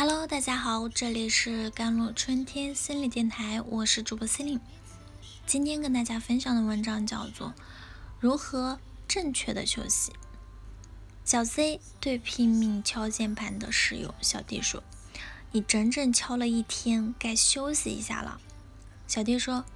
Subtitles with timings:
[0.00, 4.58] Hello，大家好，这里是甘露春天心理电台，我是主播司令。
[5.44, 7.48] 今天跟大家分享的文章叫做
[8.18, 10.10] 《如何正确的休息》。
[11.22, 14.82] 小 C 对拼命敲键盘的室友小 D 说
[15.52, 18.40] ：“你整整敲了一天，该休息一下了。”
[19.06, 19.66] 小 D 说：“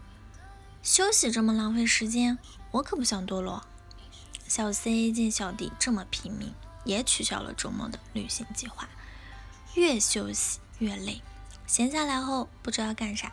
[0.82, 2.38] 休息这么浪费时间，
[2.70, 3.66] 我可不想堕落。”
[4.48, 6.54] 小 C 见小弟这么拼命，
[6.86, 8.88] 也取消了周末的旅行计划。
[9.74, 11.20] 越休息越累，
[11.66, 13.32] 闲下来后不知道干啥，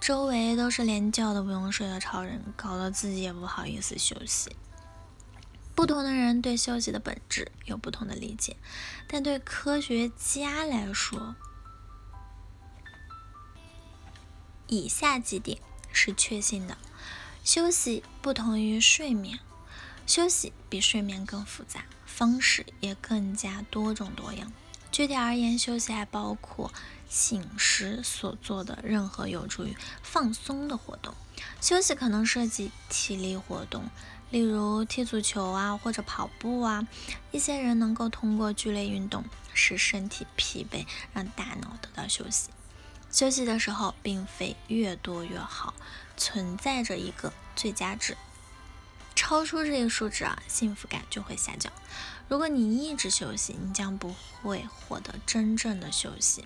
[0.00, 4.56] 周围都是连觉都不用睡的超人，搞得自己也不好意思休息。
[5.74, 8.56] 不同的人对休息的本质有不同的理解，
[9.06, 11.36] 但对科学家来说，
[14.66, 15.58] 以下几点
[15.92, 16.76] 是确信的：
[17.44, 19.38] 休息不同于睡眠，
[20.06, 24.52] 休息比睡眠更复杂，方式也更加多种多样。
[24.90, 26.72] 具体而言，休息还包括
[27.08, 31.14] 醒时所做的任何有助于放松的活动。
[31.60, 33.88] 休息可能涉及体力活动，
[34.30, 36.86] 例如踢足球啊，或者跑步啊。
[37.30, 42.50] 一些人能够通过剧烈运动使身体疲惫，让大脑得到休息。
[43.10, 45.74] 休息的时候，并非越多越好，
[46.16, 48.16] 存在着一个最佳值。
[49.30, 51.72] 超出这个数值啊，幸福感就会下降。
[52.26, 56.44] 如果你一直休息，你将不会获得真正的休息。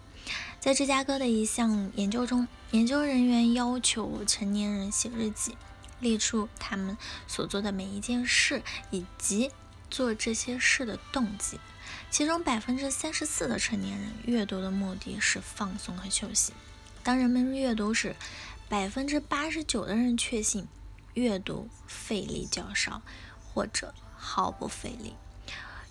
[0.61, 5.57] 在芝加哥的一项研究中，研究人员要求成年人写日记，
[5.99, 9.51] 列出他们所做的每一件事以及
[9.91, 11.59] 做这些事的动机。
[12.11, 16.53] 其中百分之三十四的成年人阅读的目的是放松和休息。
[17.03, 18.15] 当人们阅读时，
[18.69, 20.69] 百分之八十九的人确信。
[21.15, 23.03] 阅读费力较少，
[23.53, 25.15] 或者毫不费力。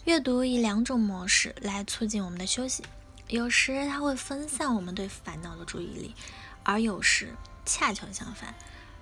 [0.06, 2.84] 阅读以两种模式来促进我们的休息，
[3.30, 6.16] 有时它会分散我们对烦恼的注意力，
[6.64, 7.34] 而有时
[7.66, 8.54] 恰巧相反，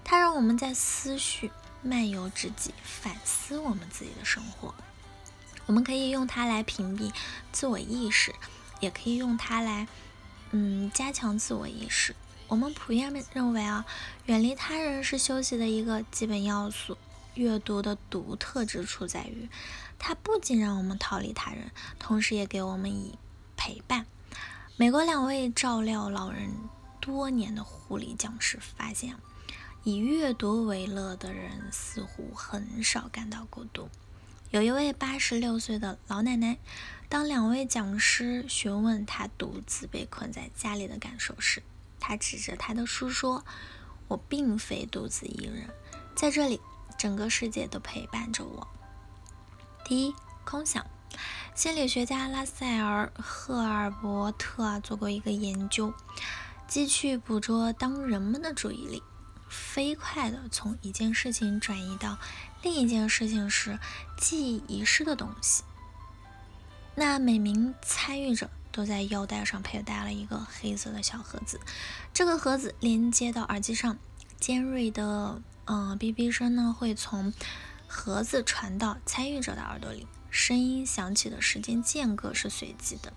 [0.04, 4.76] 它让我们在思绪漫游之际反思我们自己的生活。
[5.66, 7.12] 我们可以用它来屏蔽
[7.52, 8.36] 自我意识，
[8.80, 9.88] 也可以用它来，
[10.52, 12.16] 嗯，加强自我意识。
[12.52, 13.86] 我们普遍认为啊，
[14.26, 16.98] 远离他人是休息的一个基本要素。
[17.36, 19.48] 阅读的独特之处在于，
[19.98, 23.18] 它不仅让我们逃离他人，同时也给我们以
[23.56, 24.06] 陪伴。
[24.76, 26.52] 美国两位照料老人
[27.00, 29.16] 多年的护理讲师发现，
[29.86, 33.88] 以阅读为乐的人似乎很少感到孤独。
[34.50, 36.58] 有一位八十六岁的老奶奶，
[37.08, 41.64] 当两位讲师询问她独自被困在家里的感受时，
[42.02, 43.46] 他指着他的书说
[44.10, 45.70] ：“我并非独自一人，
[46.14, 46.60] 在这里，
[46.98, 48.68] 整个世界都陪伴着我。”
[49.86, 50.14] 第一，
[50.44, 50.86] 空想。
[51.54, 55.94] 心理学家拉塞尔·赫尔伯特做过一个研究，
[56.68, 59.04] 机器捕捉当人们的注意力
[59.50, 62.18] 飞快地从一件事情转移到
[62.62, 63.78] 另一件事情时，
[64.18, 65.64] 记忆遗失的东西。
[66.96, 68.50] 那每名参与者。
[68.72, 71.60] 都在腰带上佩戴了一个黑色的小盒子，
[72.14, 73.98] 这个盒子连接到耳机上，
[74.40, 77.34] 尖锐的嗯哔哔声呢会从
[77.88, 83.14] 盒子传到参与者的耳朵里，声音响起的时间间隔是随机的，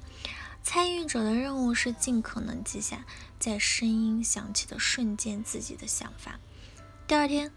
[0.63, 3.05] 参与者的任务是尽可能记下
[3.39, 6.41] 在声音响起的瞬间自己的想法。
[7.07, 7.53] 第二天，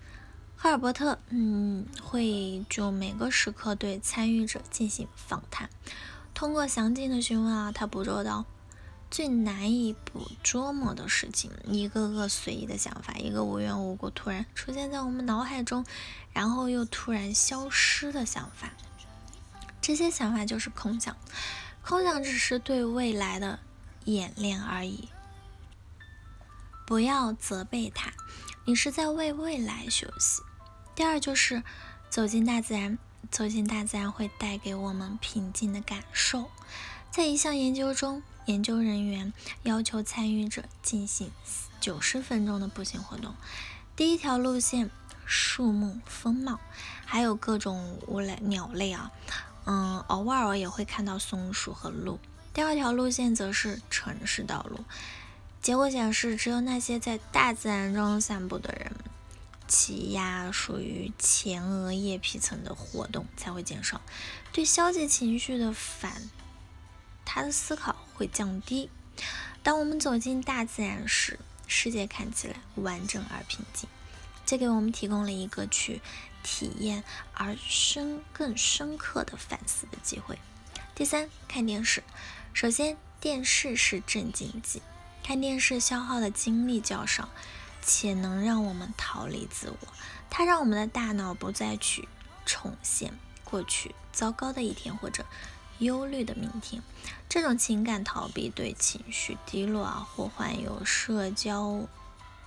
[0.55, 5.69] 赫尔伯特嗯会就每个时刻对参与者进行访谈。
[6.37, 8.45] 通过详尽的询问啊，他捕捉到
[9.09, 15.83] 最难以捕捉摸的事情，一个个随意的想法，一个无缘无故突然出现在我们脑海中，
[16.33, 18.71] 然后又突然消失的想法。
[19.81, 21.17] 这些想法就是空想，
[21.81, 23.57] 空想只是对未来的
[24.05, 25.09] 演练而已。
[26.85, 28.13] 不要责备他，
[28.65, 30.43] 你是在为未来休息。
[30.93, 31.63] 第二就是
[32.11, 32.99] 走进大自然。
[33.29, 36.49] 走进大自然会带给我们平静的感受。
[37.11, 39.33] 在一项研究中，研究人员
[39.63, 41.31] 要求参与者进行
[41.79, 43.33] 九十分钟的步行活动。
[43.95, 44.91] 第一条路线，
[45.25, 46.59] 树木风貌，
[47.05, 49.11] 还有各种物类鸟类啊，
[49.65, 52.19] 嗯，偶尔也会看到松鼠和鹿。
[52.53, 54.79] 第二条路线则是城市道路。
[55.61, 58.91] 结果显示，只有那些在大自然中散步的人。
[59.67, 64.01] 挤压属于前额叶皮层的活动才会减少，
[64.53, 66.29] 对消极情绪的反，
[67.25, 68.89] 他的思考会降低。
[69.61, 73.89] 当我们走进大自然时，世界看起来完整而平静，
[74.45, 76.01] 这给我们提供了一个去
[76.43, 77.03] 体验
[77.33, 80.39] 而深更深刻的反思的机会。
[80.95, 82.03] 第三，看电视。
[82.53, 84.81] 首先，电视是镇静剂，
[85.23, 87.29] 看电视消耗的精力较少，
[87.87, 89.87] 且能让我们逃离自我。
[90.29, 92.07] 它让我们的大脑不再去
[92.45, 95.25] 重现过去糟糕的一天或者
[95.79, 96.83] 忧虑的明天。
[97.29, 101.87] 这种情感逃避对情绪低落啊或患有社交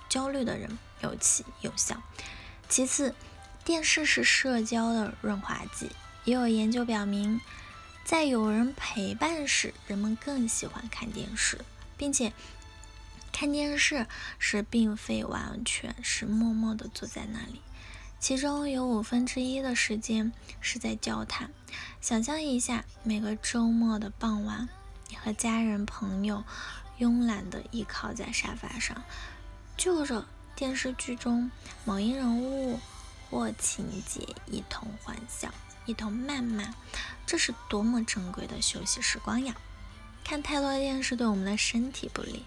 [0.07, 2.01] 焦虑的人尤其有效。
[2.69, 3.15] 其次，
[3.65, 5.89] 电视是社交的润滑剂，
[6.23, 7.41] 也有研究表明。
[8.03, 11.63] 在有人陪伴时，人们更喜欢看电视，
[11.97, 12.33] 并且
[13.31, 14.07] 看电视
[14.37, 17.61] 时并非完全是默默地坐在那里，
[18.19, 21.49] 其中有五分之一的时间是在交谈。
[22.01, 24.69] 想象一下，每个周末的傍晚，
[25.09, 26.43] 你和家人朋友
[26.99, 29.03] 慵懒地依靠在沙发上，
[29.77, 31.49] 就着电视剧中
[31.85, 32.79] 某一人物
[33.29, 35.51] 或情节一同欢笑。
[35.87, 36.75] 一同谩骂，
[37.25, 39.55] 这是多么珍贵的休息时光呀！
[40.23, 42.45] 看太多电视对我们的身体不利，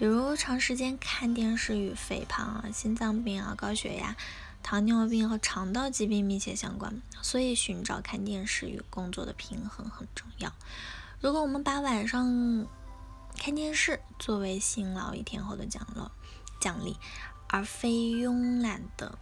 [0.00, 4.16] 比如长时间看电视与肥胖啊、心脏病啊、高血压、
[4.62, 7.02] 糖尿病和肠道疾病密切相关。
[7.20, 10.50] 所以，寻找看电视与工作的平衡很重要。
[11.20, 12.66] 如果我们把晚上
[13.36, 16.10] 看电视作为辛劳一天后的奖乐
[16.62, 16.96] 奖励，
[17.46, 19.18] 而非慵懒的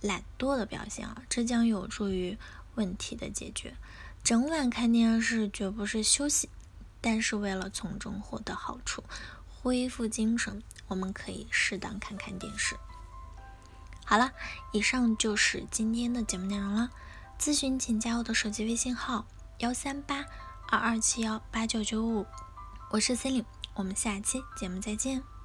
[0.00, 2.38] 懒惰的表现啊，这将有助于。
[2.76, 3.74] 问题的解决，
[4.22, 6.48] 整晚看电视绝不是休息，
[7.00, 9.02] 但是为了从中获得好处，
[9.60, 12.76] 恢复精神，我们可以适当看看电视。
[14.04, 14.32] 好了，
[14.72, 16.90] 以上就是今天的节目内容了。
[17.38, 19.26] 咨询请加我的手机微信号：
[19.58, 20.24] 幺三八
[20.68, 22.26] 二二七幺八九九五，
[22.90, 23.44] 我是森林
[23.74, 25.37] 我们下期节目再见。